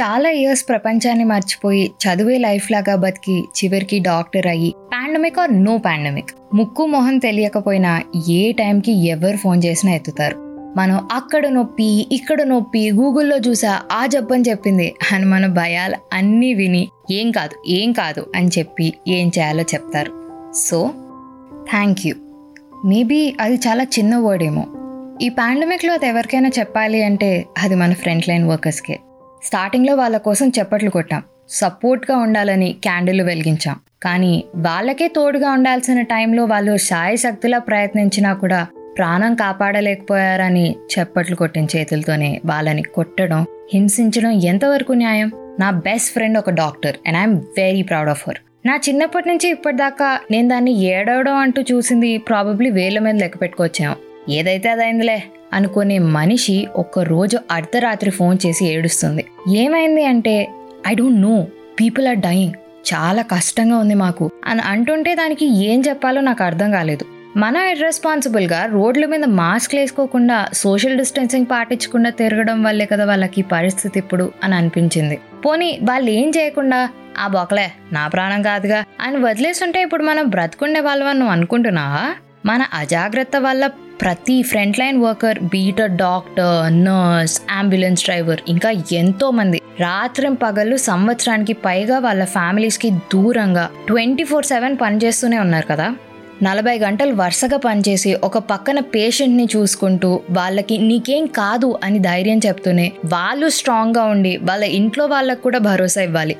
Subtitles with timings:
[0.00, 6.30] చాలా ఇయర్స్ ప్రపంచాన్ని మర్చిపోయి చదివే లైఫ్ లాగా బతికి చివరికి డాక్టర్ అయ్యి పాండమిక్ ఆర్ నో పాండమిక్
[6.54, 10.36] ముక్కు మొహం తెలియకపోయినా ఏ టైంకి ఎవరు ఫోన్ చేసినా ఎత్తుతారు.
[10.76, 14.94] మనం అక్కడ నొప్పి ఇక్కడ నొప్పి గూగుల్లో చూసా ఆ జబ్బని చెప్పింది.
[15.12, 20.12] అని మన భయాలు అన్నీ విని ఏం కాదు ఏం కాదు అని చెప్పి ఏం చేయాలో చెప్తారు.
[20.54, 20.90] సో
[21.70, 22.14] థ్యాంక్ యూ
[22.84, 24.66] మేబీ అది చాలా చిన్న వర్డ్ ఏమో.
[25.22, 28.98] ఈ పాండమిక్లో అది ఎవరికైనా చెప్పాలి అంటే అది మన ఫ్రంట్ లైన్ వర్కర్స్కే
[29.44, 31.22] స్టార్టింగ్లో వాళ్ళ కోసం చప్పట్లు కొట్టాం.
[31.48, 33.76] సపోర్ట్గా ఉండాలని క్యాండిల్ వెలిగించాం.
[34.02, 38.66] కానీ వాళ్ళకే తోడుగా ఉండాల్సిన టైంలో వాళ్ళు శాయశక్తిలా ప్రయత్నించినా కూడా
[38.98, 45.32] ప్రాణం కాపాడలేకపోయారని చప్పట్లు కొట్టిన చేతులతోనే వాళ్ళని కొట్టడం హింసించడం ఎంతవరకు న్యాయం?
[45.60, 48.38] నా బెస్ట్ ఫ్రెండ్ ఒక doctor and I'm very proud of her.
[48.66, 53.96] నా చిన్నప్పటి నుంచి ఇప్పటిదాకా నేను దాన్ని ఏడవడం అంటూ చూసింది ప్రాబబ్లీ వేల మీద లెక్క పెట్టుకొచ్చాం.
[54.28, 55.22] ఏదైతే అదైందిలే
[55.54, 59.24] అనుకునే మనిషి ఒక్క రోజు అర్ధరాత్రి ఫోన్ చేసి ఏడుస్తుంది.
[59.56, 60.48] ఏమైంది అంటే
[60.88, 61.46] I don't know
[61.80, 62.52] people are dying.
[62.94, 64.30] చాలా కష్టంగా ఉంది మాకు.
[64.44, 67.04] అని అంటుంటే దానికి ఏం చెప్పాలో నాకు అర్థం కాలేదు.
[67.36, 74.32] మన ఇర్రెస్పాన్సిబుల్గా రోడ్ల మీద మాస్క్ వేసుకోకుండా సోషల్ డిస్టెన్సింగ్ పాటించకుండా తిరగడం వల్లే కదా వాళ్ళకి పరిస్థితి ఇప్పుడు
[74.44, 75.18] అని అనిపించింది.
[75.44, 81.18] పోనీ వాళ్ళు ఏం చేయకుండా ఆ బొకలే నా ప్రాణం కాదుగా అని వదిలేస్తుంటే ఇప్పుడు మనం బ్రతుకుండే వాళ్ళమని
[81.18, 82.14] నువ్వు అనుకుంటున్నావా?
[82.46, 89.60] మన అజాగ్రత్త వల్ల ప్రతి ఫ్రంట్ లైన్ వర్కర్ బీటర్ డాక్టర్ నర్స్ అంబులెన్స్ డ్రైవర్ ఇంకా ఎంతో మంది
[89.80, 95.96] రాత్రి పగళ్ళు సంవత్సరానికి పైగా వాళ్ళ ఫ్యామిలీస్కి దూరంగా ట్వంటీ ఫోర్ సెవెన్ పనిచేస్తూనే ఉన్నారు కదా.
[96.42, 103.48] నలభై గంటలు వరుసగా పనిచేసి ఒక పక్కన పేషెంట్ని చూసుకుంటూ వాళ్ళకి నీకేం కాదు అని ధైర్యం చెప్తూనే వాళ్ళు
[103.48, 106.36] స్ట్రాంగ్గా ఉండి వాళ్ళ ఇంట్లో వాళ్ళకు కూడా భరోసా ఇవ్వాలి.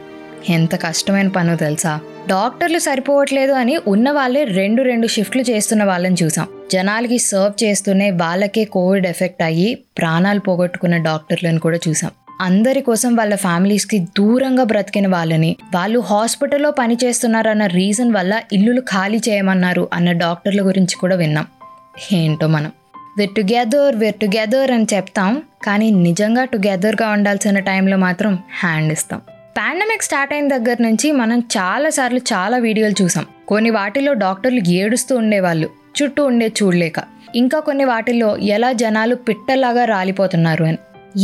[0.48, 2.00] ఎంత కష్టమైన పనో తెలుసా?
[2.28, 6.46] డాక్టర్లు సరిపోవట్లేదు అని ఉన్న వాళ్ళే రెండు రెండు షిఫ్ట్లు చేస్తున్న వాళ్ళని చూసాం.
[6.72, 12.10] జనాలకి సర్వ్ చేస్తూనే వాళ్ళకే కోవిడ్ ఎఫెక్ట్ అయ్యి ప్రాణాలు పోగొట్టుకున్న డాక్టర్లను కూడా చూసాం.
[12.40, 19.88] అందరి కోసం వాళ్ళ ఫ్యామిలీస్కి దూరంగా బ్రతికిన వాళ్ళని వాళ్ళు హాస్పిటల్లో పనిచేస్తున్నారన్న రీజన్ వల్ల ఇల్లులు ఖాళీ చేయమన్నారు
[19.92, 21.46] అన్న డాక్టర్ల గురించి కూడా విన్నాం.
[22.12, 22.72] ఏంటో మనం.
[23.18, 29.20] వెర్ టుగెదర్ వెర్ టుగెదర్ అని చెప్తాం కానీ నిజంగా టుగెదర్గా ఉండాల్సిన టైంలో మాత్రం హ్యాండ్ ఇస్తాం.
[29.58, 33.26] పాండమిక్ స్టార్ట్ అయిన దగ్గర నుంచి మనం చాలాసార్లు చాలా వీడియోలు చూసాం.
[33.48, 35.70] కొన్ని వాటిలో డాక్టర్లు ఏడుస్తూ ఉండేవాళ్ళు
[36.02, 36.92] చుట్టూ ఉండే చూడలేక.
[37.34, 40.78] ఇంకా కొన్ని వాటిల్లో ఎలా జనాలు పిట్టలాగా రాలిపోతున్నారు అని.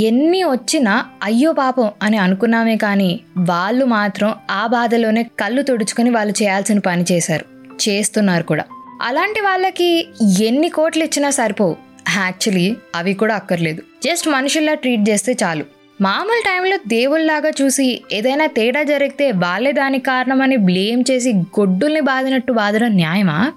[0.04, 6.78] ఎన్ని వచ్చినా అయ్యో పాపం అని అనుకున్నామే కానీ వాళ్ళు మాత్రం ఆ బాధలోనే కళ్ళు తుడుచుకొని వాళ్ళు చేయాల్సిన
[6.78, 7.44] పని చేశారు.
[7.88, 8.64] చేస్తున్నారు కూడా.
[9.02, 10.08] అలాంటి వాళ్ళకి
[10.40, 11.76] ఎన్ని కోట్లు ఇచ్చినా సరిపోవు.
[12.16, 13.82] యాక్చువల్లీ అవి కూడా అక్కర్లేదు.
[14.04, 15.79] జస్ట్ మనుషుల్లా ట్రీట్ చేస్తే చాలు.
[16.00, 22.96] మామూలు టైంలో దేవుళ్ళలాగా చూసి ఏదైనా తేడా జరిగితే వాళ్ళే దానికి కారణమని బ్లేమ్ చేసి గొడ్డుల్ని బాదినట్టు బాధడం
[22.96, 23.52] న్యాయమా?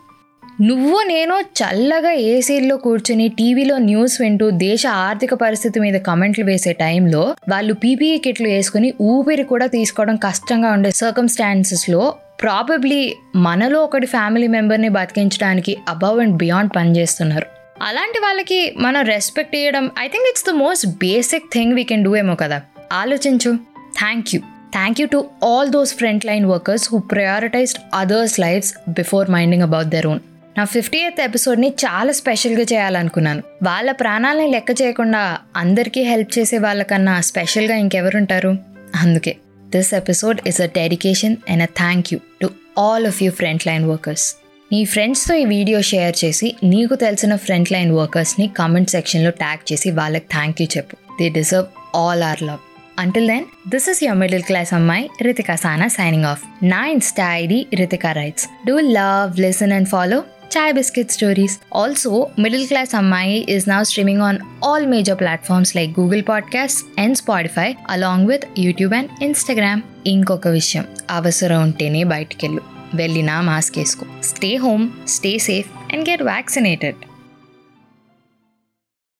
[0.61, 7.35] నువ్వు నేను చల్లగా ఏసీల్లో కూర్చుని టీవీలో న్యూస్ వింటూ దేశ ఆర్థిక పరిస్థితి మీద కమెంట్లు వేసే టైంలో
[7.49, 14.89] వాళ్ళు పీపీఈ కిట్లు వేసుకుని ఊపిరి కూడా తీసుకోవడం కష్టంగా ఉండే సర్కమ్స్టాన్సెస్లో ప్రాబబ్లీ మనలో ఒకటి ఫ్యామిలీ మెంబర్ని
[14.89, 17.62] బతికించడానికి అబవ్ అండ్ బియాండ్ పనిచేస్తున్నారు.
[17.83, 22.15] అలాంటి వాళ్ళకి మనం రెస్పెక్ట్ ఇవ్వడం I think it's the most basic thing we can do
[22.15, 22.61] ఏమో కదా.
[22.91, 23.57] ఆలోచించు.
[23.97, 24.39] Thank you
[24.71, 29.87] thank you to all those front line workers who prioritized others lives before minding about
[29.87, 30.19] their own
[30.57, 33.43] నా fifty eighth ఎపిసోడ్ని చాలా స్పెషల్గా చేయాలనుకున్నాను.
[33.63, 38.57] వాళ్ళ ప్రాణాలని లెక్క చేయకుండా అందరికీ హెల్ప్ చేసే వాళ్ళకన్నా స్పెషల్గా ఇంకెవరుంటారు?
[38.95, 39.35] అందుకే.
[39.65, 43.85] This episode is a dedication and a thank you to all of you front line
[43.89, 44.27] workers
[44.73, 49.91] నీ ఫ్రెండ్స్తో ఈ వీడియో షేర్ చేసి నీకు తెలిసిన ఫ్రంట్ లైన్ వర్కర్స్ని కామెంట్ సెక్షన్లో ట్యాగ్ చేసి
[49.91, 52.61] వాళ్ళకి థ్యాంక్ యూ చెప్పు they deserve all our love
[52.99, 57.67] until then this is your middle class అమ్మాయి రితికా సానా సైనింగ్ ఆఫ్ నా Insta ID
[57.73, 60.19] Ritika writes do love listen and follow
[60.57, 65.93] chai biscuit stories also middle class అమ్మాయి is now streaming on all major platforms like
[65.99, 69.79] Google podcast and Spotify along with YouTube and Instagram.
[70.07, 72.63] ఇంకొక విషయం అవసరం ఉంటేనే బయటకెళ్ళు
[72.93, 74.05] Bellinama's case ko.
[74.21, 76.95] Stay home, stay safe, and get vaccinated.